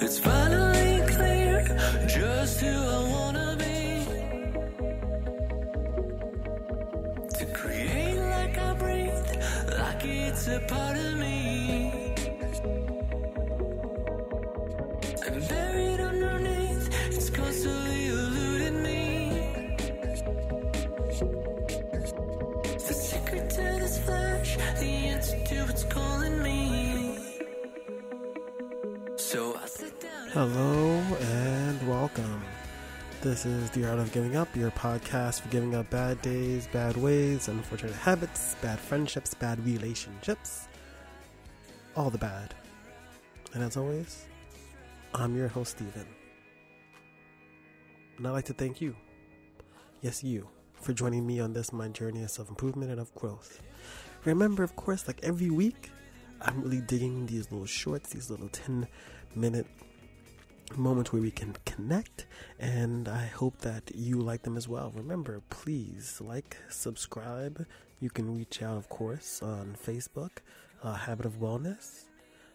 [0.00, 1.64] It's finally clear
[2.06, 4.04] just who I wanna be.
[7.38, 9.30] To create like I breathe,
[9.76, 12.14] like it's a part of me.
[15.26, 19.74] And buried underneath, it's constantly eluding me.
[22.86, 26.87] The secret to this flash, the answer to what's calling me.
[30.38, 32.40] Hello and welcome.
[33.22, 36.96] This is The Art of Giving Up, your podcast for giving up bad days, bad
[36.96, 40.68] ways, unfortunate habits, bad friendships, bad relationships,
[41.96, 42.54] all the bad.
[43.52, 44.26] And as always,
[45.12, 46.06] I'm your host, Steven.
[48.16, 48.94] And I'd like to thank you,
[50.02, 53.60] yes, you, for joining me on this my journey of self improvement and of growth.
[54.24, 55.90] Remember, of course, like every week,
[56.40, 58.86] I'm really digging these little shorts, these little 10
[59.34, 59.66] minute
[60.76, 62.26] moments where we can connect
[62.58, 64.92] and i hope that you like them as well.
[64.94, 67.66] Remember please like subscribe.
[68.00, 70.30] You can reach out of course on facebook
[70.82, 72.04] uh, habit of wellness.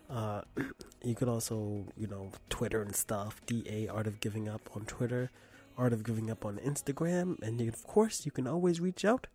[0.10, 0.42] Uh,
[1.04, 5.32] you could also you know twitter and stuff da art of giving up on twitter
[5.78, 9.28] art of giving up on instagram and of course you can always reach out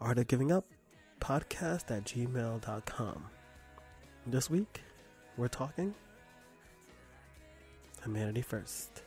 [0.00, 0.64] art of giving up
[1.20, 3.24] podcast at gmail.com
[4.26, 4.82] this week
[5.36, 5.94] we're talking
[8.06, 9.02] humanity first.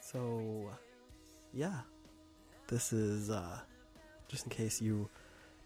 [0.00, 0.70] So,
[1.52, 1.80] yeah,
[2.68, 3.58] this is uh,
[4.28, 5.08] just in case you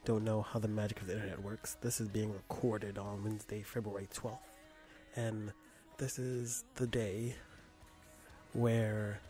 [0.07, 1.77] don't know how the magic of the internet works.
[1.83, 4.39] This is being recorded on Wednesday, February 12th,
[5.17, 5.53] and
[5.99, 7.35] this is the day
[8.55, 9.21] where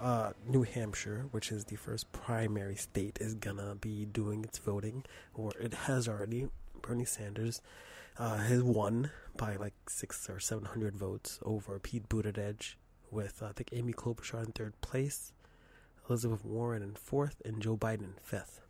[0.00, 5.04] uh, New Hampshire, which is the first primary state, is gonna be doing its voting,
[5.34, 6.48] or it has already.
[6.82, 7.62] Bernie Sanders
[8.18, 12.74] uh, has won by like six or seven hundred votes over Pete Buttigieg,
[13.10, 15.32] with uh, I think Amy Klobuchar in third place,
[16.08, 18.60] Elizabeth Warren in fourth, and Joe Biden in fifth.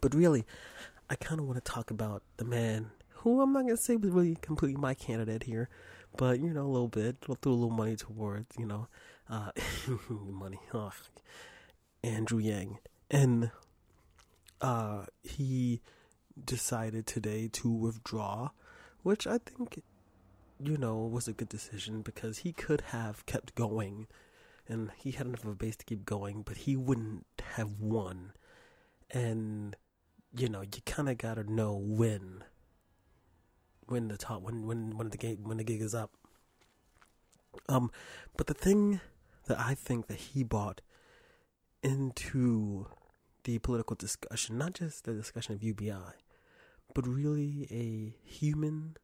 [0.00, 0.44] But really,
[1.10, 4.10] I kind of want to talk about the man who I'm not gonna say was
[4.10, 5.68] really completely my candidate here,
[6.16, 7.16] but you know a little bit.
[7.26, 8.88] We'll throw a little money towards you know
[9.28, 9.50] uh,
[10.08, 10.60] money.
[10.72, 10.92] Ugh.
[12.04, 12.78] Andrew Yang,
[13.10, 13.50] and
[14.60, 15.80] uh, he
[16.42, 18.50] decided today to withdraw,
[19.02, 19.82] which I think
[20.62, 24.06] you know was a good decision because he could have kept going,
[24.68, 27.24] and he had enough of a base to keep going, but he wouldn't
[27.54, 28.32] have won,
[29.10, 29.74] and
[30.36, 32.44] you know you kind of gotta know when
[33.86, 36.10] when the top when when when the game when the gig is up.
[37.68, 37.90] Um,
[38.36, 39.00] but the thing
[39.46, 40.80] that I think that he bought
[41.82, 42.86] into
[43.44, 46.14] the political discussion, not just the discussion of UBI,
[46.94, 48.96] but really a human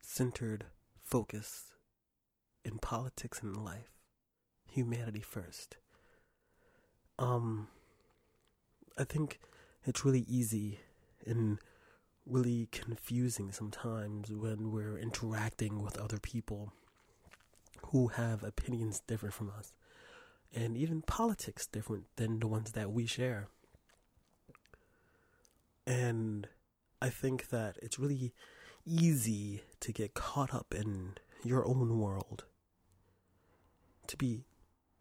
[0.00, 0.66] centered
[1.02, 1.72] focus
[2.64, 3.90] in politics and life.
[4.66, 5.76] Humanity first.
[7.18, 7.68] Um
[8.98, 9.40] I think
[9.84, 10.80] it's really easy
[11.26, 11.58] and
[12.26, 16.72] really confusing sometimes when we're interacting with other people
[17.86, 19.72] who have opinions different from us
[20.54, 23.48] and even politics different than the ones that we share.
[25.86, 26.48] And
[27.00, 28.32] I think that it's really
[28.84, 32.44] easy to get caught up in your own world.
[34.08, 34.44] To be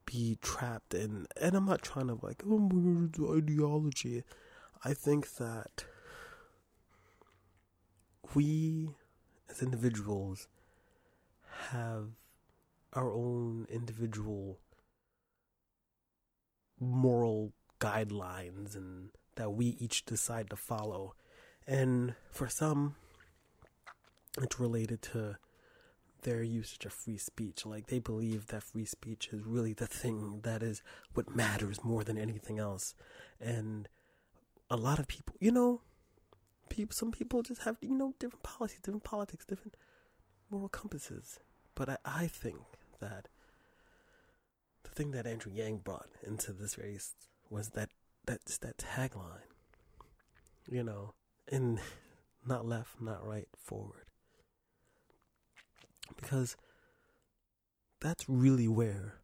[0.06, 4.24] be trapped in and I'm not trying to like oh ideology.
[4.84, 5.86] I think that
[8.34, 8.90] we
[9.50, 10.48] as individuals
[11.69, 12.10] have
[12.94, 14.60] our own individual
[16.80, 21.16] moral guidelines and that we each decide to follow.
[21.68, 22.96] And for some,
[24.38, 25.38] it's related to
[26.24, 27.66] their usage of free speech.
[27.66, 30.82] Like they believe that free speech is really the thing that is
[31.14, 32.94] what matters more than anything else.
[33.40, 33.88] And
[34.70, 35.82] a lot of people, you know,
[36.70, 39.76] people, some people just have, you know, different policies, different politics, different
[40.50, 41.40] moral compasses.
[41.76, 42.60] But I, I think
[43.01, 43.27] that
[44.83, 47.13] the thing that Andrew Yang brought into this race
[47.50, 47.89] was that
[48.25, 49.50] that's that tagline.
[50.69, 51.13] You know,
[51.51, 51.80] and
[52.48, 54.06] not left, not right, forward.
[56.15, 56.56] Because
[58.00, 59.15] that's really where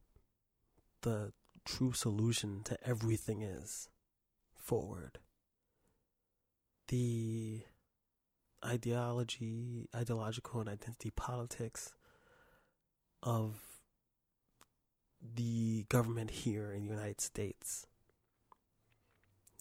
[1.01, 1.31] the
[1.65, 3.89] true solution to everything is
[4.56, 5.19] forward.
[6.88, 7.62] The
[8.65, 11.94] ideology, ideological and identity politics
[13.21, 13.67] of
[15.38, 17.86] the government here in the United States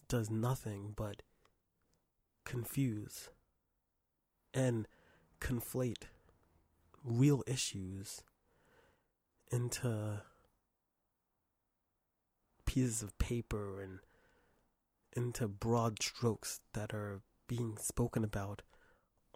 [0.09, 1.21] does nothing but
[2.45, 3.29] confuse
[4.53, 4.87] and
[5.39, 6.05] conflate
[7.03, 8.23] real issues
[9.51, 10.21] into
[12.65, 13.99] pieces of paper and
[15.15, 18.63] into broad strokes that are being spoken about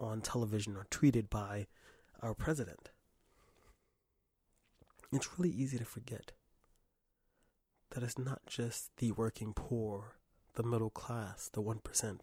[0.00, 1.66] on television or tweeted by
[2.20, 2.90] our president.
[5.12, 6.32] It's really easy to forget
[7.90, 10.16] that it's not just the working poor,
[10.54, 12.20] the middle class, the 1%.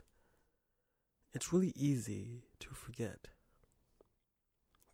[1.31, 3.27] It's really easy to forget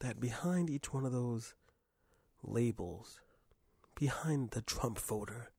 [0.02, 1.56] that behind each one of those
[2.44, 3.22] labels,
[3.96, 5.52] behind the Trump voter,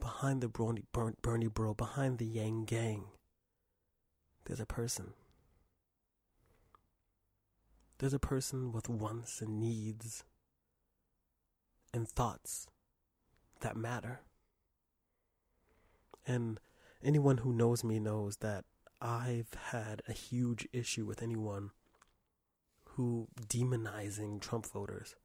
[0.00, 0.82] behind the Bernie,
[1.22, 3.04] Bernie bro, behind the Yang gang,
[4.46, 5.12] there's a person.
[7.98, 10.24] There's a person with wants and needs
[11.96, 12.68] and thoughts
[13.60, 14.20] that matter.
[16.26, 16.60] And
[17.02, 18.64] anyone who knows me knows that
[19.00, 21.70] I've had a huge issue with anyone
[22.90, 25.16] who demonizing Trump voters.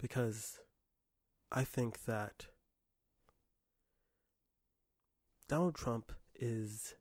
[0.00, 0.58] Because
[1.52, 2.46] I think that
[5.48, 6.94] Donald Trump is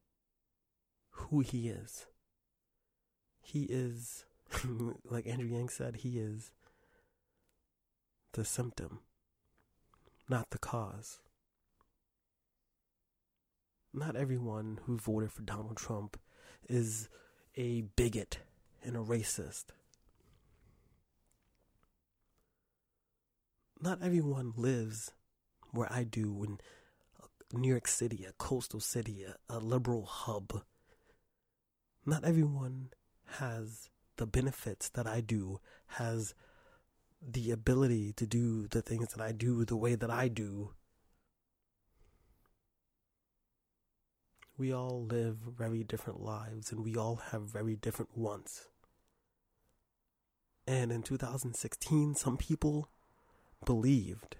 [1.10, 2.06] who he is.
[3.42, 4.26] He is,
[5.10, 6.52] like Andrew Yang said, he is
[8.34, 9.00] the symptom,
[10.28, 11.20] not the cause.
[13.94, 16.20] Not everyone who voted for Donald Trump
[16.68, 17.10] is
[17.56, 18.40] a bigot
[18.84, 19.66] and a racist.
[23.80, 25.12] Not everyone lives
[25.72, 26.60] where I do in
[27.52, 30.64] New York City, a coastal city, a, a liberal hub.
[32.06, 32.90] Not everyone
[33.38, 36.34] has the benefits that I do, has
[37.26, 40.72] the ability to do the things that I do the way that I do.
[44.58, 48.68] We all live very different lives and we all have very different wants.
[50.68, 52.90] And in 2016, some people
[53.66, 54.38] believed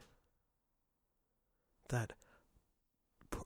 [1.90, 2.14] that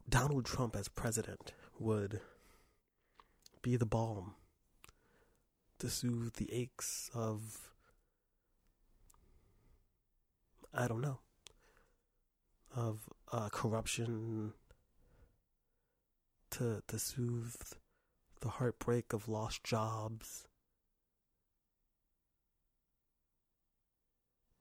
[0.08, 2.22] Donald Trump as president would
[3.62, 4.36] be the balm
[5.80, 7.72] to soothe the aches of,
[10.74, 11.20] I don't know,
[12.76, 14.54] of uh, corruption,
[16.52, 17.56] to, to soothe
[18.42, 20.48] the heartbreak of lost jobs.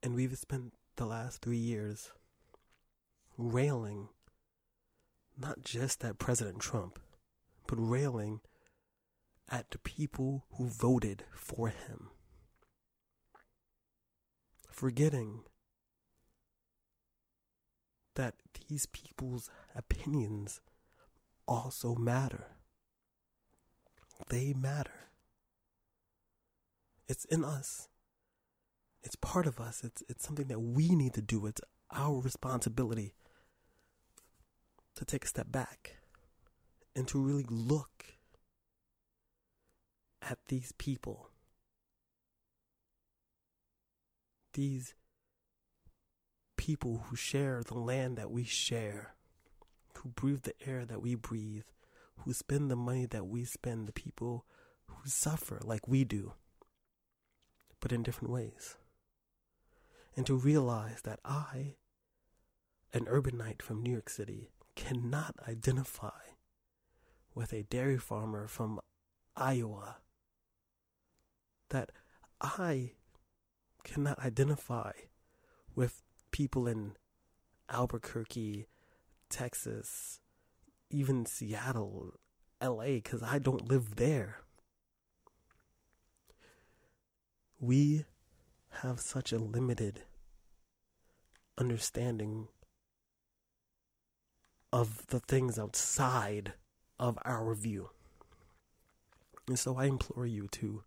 [0.03, 2.11] And we've spent the last three years
[3.37, 4.09] railing
[5.39, 6.99] not just at President Trump,
[7.67, 8.41] but railing
[9.49, 12.09] at the people who voted for him.
[14.71, 15.41] Forgetting
[18.17, 18.33] that
[18.67, 20.59] these people's opinions
[21.47, 22.47] also matter.
[24.29, 25.11] They matter.
[27.07, 27.87] It's in us.
[29.03, 29.83] It's part of us.
[29.83, 31.45] It's it's something that we need to do.
[31.45, 33.13] It's our responsibility
[34.95, 35.97] to take a step back
[36.95, 38.05] and to really look
[40.21, 41.29] at these people.
[44.53, 44.95] These
[46.67, 49.15] people who share the land that we share,
[49.95, 51.63] who breathe the air that we breathe,
[52.17, 54.43] who spend the money that we spend, the people
[54.85, 56.33] who suffer like we do,
[57.79, 58.75] but in different ways.
[60.17, 61.75] And to realize that I,
[62.93, 66.19] an urbanite from New York City, cannot identify
[67.33, 68.81] with a dairy farmer from
[69.37, 69.99] Iowa
[71.69, 71.93] that
[72.41, 72.91] I
[73.85, 74.91] cannot identify
[75.73, 76.03] with
[76.37, 76.91] people in
[77.67, 78.67] Albuquerque,
[79.27, 80.19] Texas,
[80.91, 82.13] even Seattle,
[82.61, 84.41] LA, because I don't live there.
[87.59, 88.05] We
[88.83, 90.03] have such a limited
[91.57, 92.49] understanding
[94.71, 96.53] of the things outside
[96.99, 97.89] of our view.
[99.47, 100.83] And so I implore you to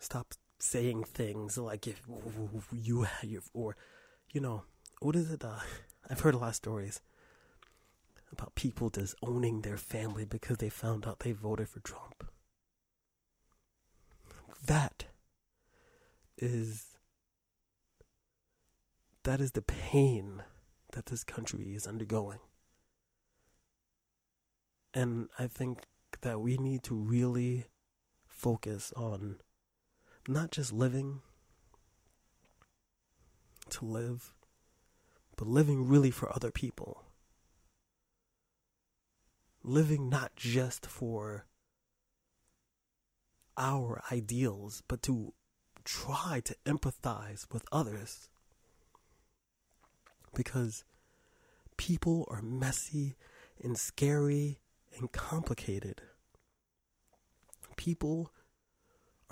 [0.00, 2.00] stop saying things like if
[2.72, 3.04] you
[3.52, 3.76] or
[4.30, 4.62] you know
[5.00, 5.58] what is it uh,
[6.10, 7.00] i've heard a lot of stories
[8.30, 12.24] about people disowning their family because they found out they voted for trump.
[14.64, 15.06] That
[16.38, 16.86] is
[19.24, 20.42] that is the pain
[20.92, 22.38] that this country is undergoing.
[24.94, 25.86] And i think
[26.20, 27.66] that we need to really
[28.28, 29.36] focus on
[30.28, 31.20] not just living,
[33.70, 34.34] to live,
[35.36, 37.04] but living really for other people.
[39.64, 41.46] Living not just for
[43.56, 45.32] our ideals, but to
[45.84, 48.28] try to empathize with others.
[50.34, 50.84] Because
[51.76, 53.16] people are messy
[53.62, 54.58] and scary
[54.98, 56.02] and complicated.
[57.76, 58.30] People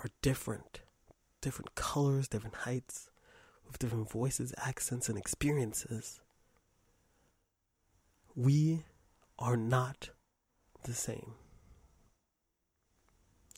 [0.03, 0.81] are different,
[1.41, 3.09] different colors, different heights,
[3.67, 6.19] with different voices, accents, and experiences.
[8.35, 8.83] We
[9.37, 10.09] are not
[10.83, 11.35] the same.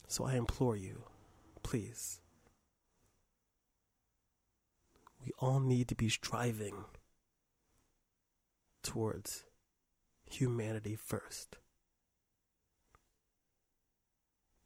[0.07, 1.03] So I implore you,
[1.63, 2.19] please.
[5.25, 6.85] We all need to be striving
[8.83, 9.45] towards
[10.29, 11.57] humanity first.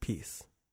[0.02, 0.44] Peace.